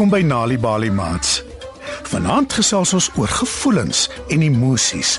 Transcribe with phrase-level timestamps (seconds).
[0.00, 1.42] Welkom by Nali Bali Mats.
[2.08, 5.18] Vanaand gesels ons oor gevoelens en emosies.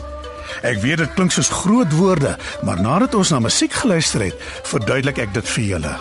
[0.65, 2.31] Ek weet dit klink soos groot woorde,
[2.65, 4.41] maar nadat ons na musiek geluister het,
[4.71, 5.93] verduidelik ek dit vir julle.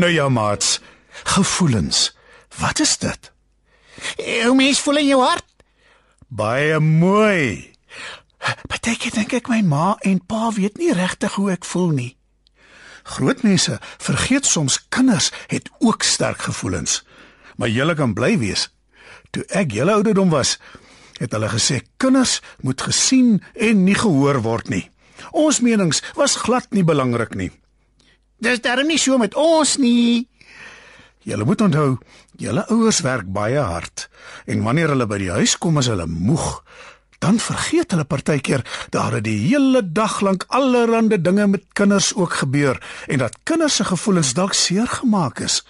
[0.00, 0.80] Nou ja, maats,
[1.22, 2.16] gevoelens.
[2.58, 3.32] Wat is dit?
[4.44, 5.44] Hoe mens voel in jou hart?
[6.28, 7.74] Baie mooi.
[8.70, 12.08] Partykeer dink ek my ma en pa weet nie regtig hoe ek voel nie.
[13.12, 17.02] Groot mense vergeet soms kinders het ook sterk gevoelens.
[17.60, 18.70] Maar julle kan bly wees.
[19.36, 20.56] Toe ek julle ouderdom was,
[21.20, 24.86] het hulle gesê kinders moet gesien en nie gehoor word nie.
[25.36, 27.52] Ons menings was glad nie belangrik nie.
[28.40, 30.24] Dis darem nie so met ons nie.
[31.28, 31.98] Julle moet onthou,
[32.40, 34.06] julle ouers werk baie hard
[34.48, 36.62] en wanneer hulle by die huis kom is hulle moeg.
[37.20, 38.64] Dan vergeet hulle partykeer
[38.96, 42.80] daar het die hele dag lank allerlei dinge met kinders ook gebeur
[43.12, 45.60] en dat kinders se gevoelens dalk seer gemaak is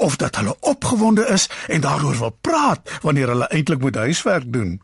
[0.00, 4.80] of dat hulle opgewonde is en daaroor wil praat wanneer hulle eintlik moet huiswerk doen.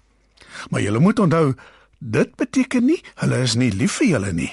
[0.68, 1.54] Maar julle moet onthou,
[1.98, 4.52] dit beteken nie hulle is nie lief vir julle nie.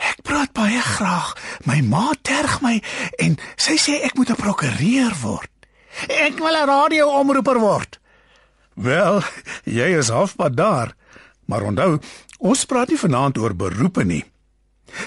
[0.00, 1.34] Ek praat baie graag.
[1.68, 2.78] My ma terg my
[3.20, 5.50] en sy sê ek moet 'n prokureur word.
[6.08, 8.00] Ek wil 'n radio-omroeper word.
[8.74, 9.22] Wel,
[9.64, 10.94] jy is halfpad daar.
[11.44, 11.98] Maar onthou,
[12.38, 14.24] ons praat nie vanaand oor beroepe nie.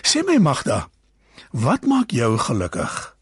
[0.01, 0.89] Sê my Magda,
[1.51, 3.15] wat maak jou gelukkig?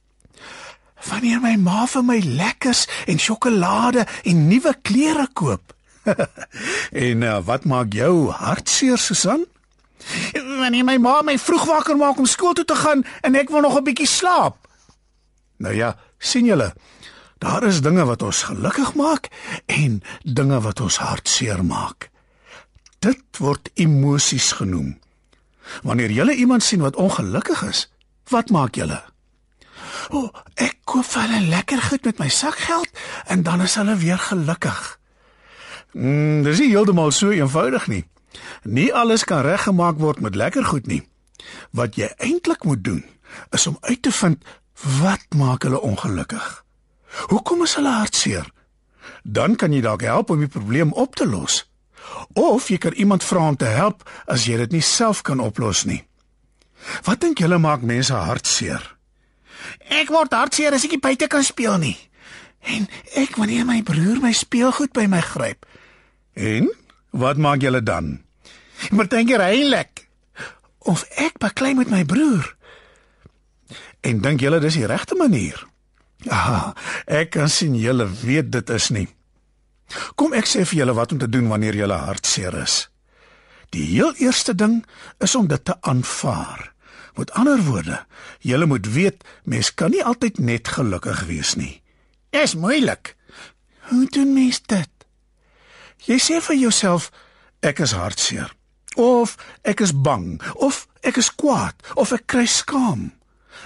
[1.09, 5.73] Wanneer my ma vir my lekkers en sjokolade en nuwe klere koop.
[7.06, 9.46] en uh, wat maak jou hartseer, Susan?
[10.61, 13.61] Wanneer my ma my vroeg wakker maak om skool toe te gaan en ek wil
[13.66, 14.67] nog 'n bietjie slaap.
[15.57, 16.73] Nou ja, sien julle,
[17.38, 19.29] daar is dinge wat ons gelukkig maak
[19.66, 22.09] en dinge wat ons hartseer maak.
[22.99, 24.99] Dit word emosies genoem.
[25.81, 27.89] Wanneer jy iemand sien wat ongelukkig is,
[28.29, 28.89] wat maak jy?
[30.09, 32.89] O, oh, ek koop vir hulle lekker goed met my sakgeld
[33.25, 34.99] en dan is hulle weer gelukkig.
[35.93, 38.05] Mm, dis nie heeltemal so eenvoudig nie.
[38.64, 41.02] Nie alles kan reggemaak word met lekker goed nie.
[41.72, 43.03] Wat jy eintlik moet doen,
[43.52, 44.44] is om uit te vind
[45.00, 46.64] wat maak hulle ongelukkig.
[47.30, 48.47] Hoekom is hulle hartseer?
[49.24, 51.66] Dan kan jy dalk help om die probleem op te los.
[52.34, 55.84] Of jy kan iemand vra om te help as jy dit nie self kan oplos
[55.86, 56.02] nie.
[57.06, 58.81] Wat dink julle maak mense hartseer?
[59.94, 61.97] Ek word hartseer as ek nie buite kan speel nie.
[62.62, 62.88] En
[63.18, 65.66] ek wanneer my broer my speelgoed by my gryp.
[66.34, 66.70] En
[67.11, 68.22] wat maak julle dan?
[68.89, 70.07] Maar dink jy heilig?
[70.89, 72.55] Of ek baklei met my broer?
[74.01, 75.59] En dink julle dis die regte manier?
[76.25, 76.73] Ja,
[77.05, 79.07] ek kan sien julle weet dit is nie.
[80.16, 82.88] Kom ek sê vir julle wat om te doen wanneer julle hartseer is.
[83.72, 84.81] Die heel eerste ding
[85.23, 86.72] is om dit te aanvaar.
[87.17, 87.99] Met ander woorde,
[88.39, 91.81] julle moet weet mens kan nie altyd net gelukkig wees nie.
[92.31, 93.16] Dis moeilik.
[93.91, 95.00] Hoe doen mens dit?
[96.07, 97.12] Jy sê vir jouself
[97.62, 98.50] ek is hartseer
[99.00, 103.12] of ek is bang of ek is kwaad of ek kry skaam.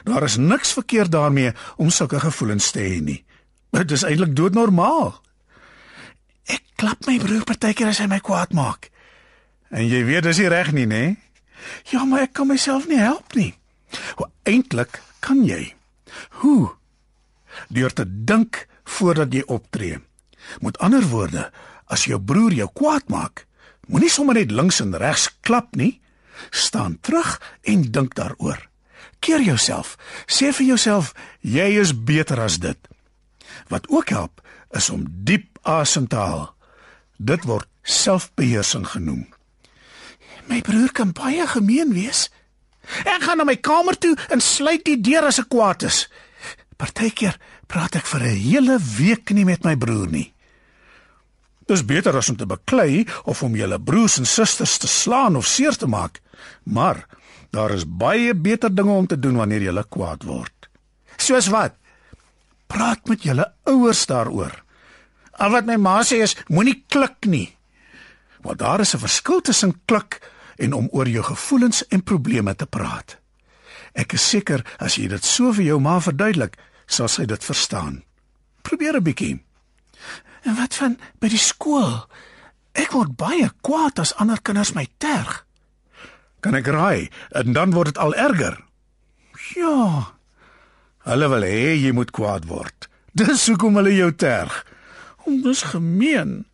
[0.05, 3.21] Daar is niks verkeerd daarmee om sulke gevoelens te hê nie.
[3.75, 5.15] Dit is eintlik doodnormaal.
[6.51, 8.91] Ek klap my broer partykeer as hy my kwaad maak.
[9.73, 11.03] En jy weet dis nie reg nie, né?
[11.89, 13.53] Ja, maar ek kan myself nie help nie.
[14.19, 15.73] Hoe eintlik kan jy?
[16.41, 16.75] Hoe?
[17.73, 18.65] Deur te dink
[18.97, 19.99] voordat jy optree.
[20.61, 21.49] Met ander woorde,
[21.91, 23.45] as jou broer jou kwaad maak,
[23.87, 26.01] moenie sommer net links en regs klap nie.
[26.51, 28.59] Staan terug en dink daaroor.
[29.19, 29.95] Keer jouself.
[30.27, 32.77] Sê vir jouself jy is beter as dit.
[33.69, 34.41] Wat ook help
[34.75, 36.49] is om diep asem te haal.
[37.17, 39.25] Dit word selfbeheersing genoem.
[40.49, 42.27] My broer kan baie gemeen wees.
[43.05, 46.05] Ek gaan na my kamer toe en sluit die deur as ek kwaad is.
[46.77, 47.37] Partykeer
[47.71, 50.34] praat ek vir 'n hele week nie met my broer nie.
[51.65, 55.47] Dis beter as om te beklei of om julle broers en susters te slaan of
[55.49, 56.21] seer te maak.
[56.63, 57.05] Maar
[57.49, 60.69] daar is baie beter dinge om te doen wanneer jy kwaad word.
[61.17, 61.73] Soos wat?
[62.67, 64.53] Praat met julle ouers daaroor.
[65.39, 67.55] Al wat my ma sê is moenie klik nie.
[68.45, 70.21] Want daar is 'n verskil tussen klik
[70.57, 73.17] en om oor jou gevoelens en probleme te praat.
[73.93, 78.03] Ek is seker as jy dit so vir jou ma verduidelik, sal sy dit verstaan.
[78.61, 79.43] Probeer 'n bietjie.
[80.45, 82.05] En wat van by die skool?
[82.75, 85.43] Ek word baie kwaad as ander kinders my terg.
[86.45, 87.09] Kan ek raai?
[87.33, 88.59] En dan word dit al erger.
[89.55, 90.11] Ja,
[91.05, 92.87] Hulle wil hê jy moet kwaad word.
[93.13, 94.63] Dis hoekom hulle jou terg.
[95.25, 96.45] dis gemeen.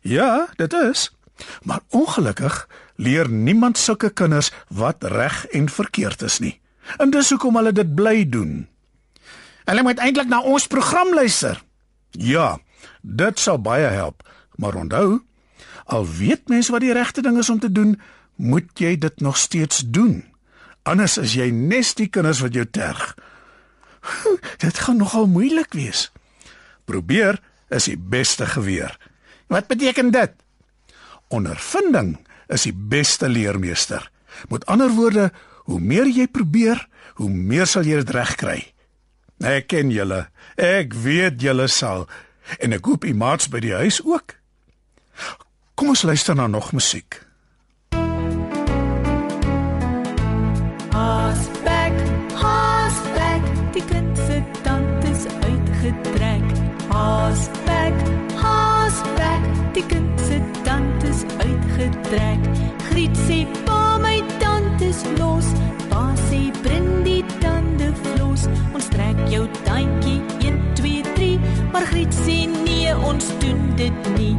[0.00, 1.10] Ja, dit is.
[1.62, 6.60] Maar ongelukkig leer niemand sulke kinders wat reg en verkeerd is nie.
[6.98, 8.68] En dis hoekom hulle dit bly doen.
[9.64, 11.62] Hulle moet eintlik na ons program luister.
[12.10, 12.58] Ja,
[13.00, 14.22] dit sal baie help,
[14.56, 15.22] maar onthou,
[15.84, 18.00] al weet mens wat die regte ding is om te doen,
[18.36, 20.24] moet jy dit nog steeds doen.
[20.82, 23.14] Anders is jy nes die kinders wat jou terg.
[24.64, 26.10] Dit gaan nogal moeilik wees.
[26.84, 27.40] Probeer
[27.72, 28.92] is die beste geweer.
[29.48, 30.32] Wat beteken dit?
[31.32, 32.18] Ondervinding
[32.52, 34.10] is die beste leermeester.
[34.52, 35.30] Met ander woorde,
[35.64, 36.82] hoe meer jy probeer,
[37.16, 38.58] hoe meer sal jy dit regkry.
[39.40, 40.26] Ek ken julle.
[40.60, 42.06] Ek weet julle sal
[42.58, 44.36] en ek hoop u maats by die huis ook.
[45.74, 47.22] Kom ons luister na nog musiek.
[50.94, 51.96] Haasbek,
[52.38, 56.46] haasbek, die kind se tand is uitgetrek.
[56.88, 57.98] Haasbek,
[58.38, 62.46] haasbek, die kind se tand is uitgetrek.
[62.90, 65.50] Griet sê pa my tand is los.
[65.90, 68.46] Pa sê bring die tande vlos.
[68.74, 70.03] Ons trek jou tandjie
[73.02, 74.36] ons doen dit nie.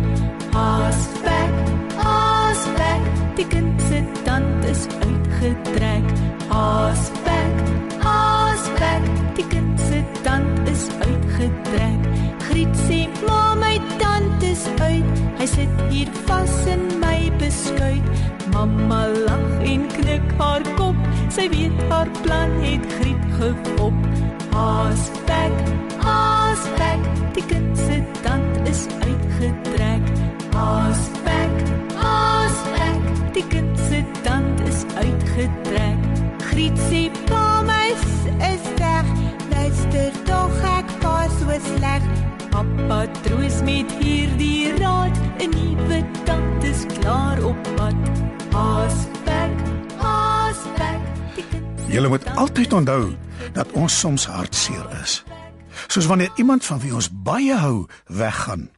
[0.54, 1.56] Haasbek,
[2.00, 6.12] haasbek, die kind se tand is uitgetrek.
[6.52, 7.64] Haasbek,
[8.04, 12.08] haasbek, die kind se tand is uitgetrek.
[12.48, 15.26] Griet sê ma my tand is uit.
[15.40, 18.24] Hy sit hier vas in my beskuit.
[18.54, 20.96] Mamma lag en knik haar kop.
[21.30, 24.00] Sy weet haar plan het Griet gefop.
[24.56, 25.60] Haasbek,
[26.00, 26.35] haasbek,
[27.36, 30.04] die kind se tand is uitgetrek.
[30.54, 31.56] Haasbek,
[31.96, 33.02] haasbek,
[33.34, 36.00] die kind se tand is uitgetrek.
[36.50, 37.92] Griet sê pa my
[38.52, 39.06] is reg.
[39.52, 42.04] Luister tog ek pa so sleg.
[42.52, 45.12] Papa troos met hierdie raad.
[45.40, 47.96] 'n Nuwe tand is klaar op pad.
[48.56, 49.56] Haasbek,
[50.00, 51.02] haasbek,
[51.36, 53.16] die kind se Julle moet altyd onthou
[53.54, 55.24] dat ons soms hartseer is.
[55.88, 58.70] Soos wanneer iemand van wie ons baie hou weggaan.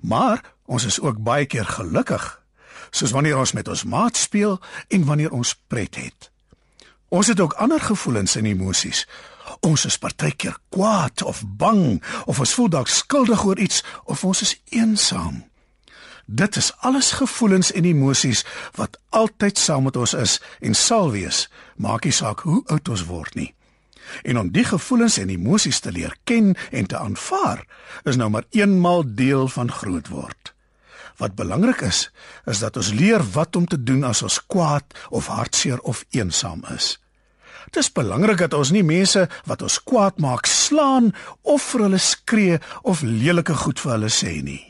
[0.00, 2.42] Maar ons is ook baie keer gelukkig,
[2.90, 6.30] soos wanneer ons met ons maat speel en wanneer ons pret het.
[7.12, 9.06] Ons het ook ander gevoelens en emosies.
[9.60, 14.40] Ons is partykeer kwaad of bang of ons voel dalk skuldig oor iets of ons
[14.42, 15.42] is eensaam.
[16.26, 18.44] Dit is alles gevoelens en emosies
[18.78, 23.04] wat altyd saam met ons is en sal wees, maak nie saak hoe oud ons
[23.10, 23.50] word nie.
[24.22, 27.64] En om die gevoelens en emosies te leer ken en te aanvaar,
[28.04, 30.54] is nou maar eenmal deel van groot word.
[31.16, 32.10] Wat belangrik is,
[32.46, 36.64] is dat ons leer wat om te doen as ons kwaad of hartseer of eensaam
[36.74, 36.96] is.
[37.70, 42.00] Dit is belangrik dat ons nie mense wat ons kwaad maak slaan of vir hulle
[42.02, 44.60] skree of lelike goed vir hulle sê nie.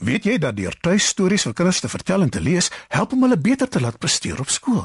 [0.00, 3.38] Weet jy dat deur tuistories vir kinders te vertel en te lees, help om hulle
[3.38, 4.84] beter te laat presteer op skool?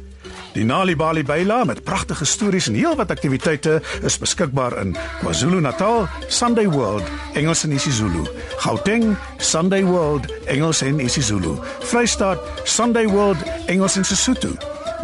[0.53, 6.67] Die Nali Bali byla met pragtige stories en heelwat aktiwiteite is beskikbaar in KwaZulu-Natal, Sunday
[6.67, 7.03] World,
[7.33, 8.27] Engels en isiZulu,
[8.57, 14.49] Gauteng, Sunday World, Engels en isiZulu, Vrystaat, Sunday World, Engels en Sesotho,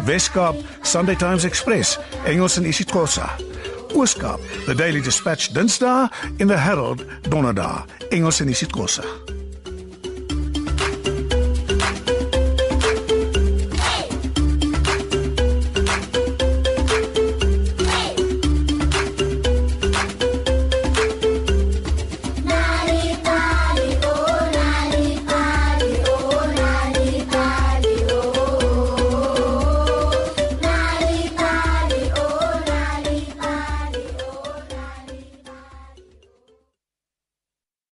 [0.04, 3.30] Weskaap, Sunday Times Express, Engels en isiXhosa,
[3.94, 9.02] Ooskaap, The Daily Dispatch Dinsdae en The Herald Donderdag, Engels en isiXhosa.